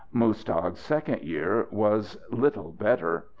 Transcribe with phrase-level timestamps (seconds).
[0.11, 3.27] Muztagh's second year was little better.